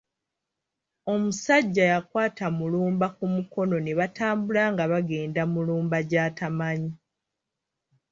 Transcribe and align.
Omusajja 1.13 1.83
yakwata 1.93 2.45
Mulumba 2.57 3.07
ku 3.17 3.25
mukono 3.35 3.75
ne 3.81 3.93
batambula 3.99 4.63
nga 4.73 4.83
bagenda 4.91 5.41
Mulumba 5.53 5.97
gy’atamanyi. 6.09 6.91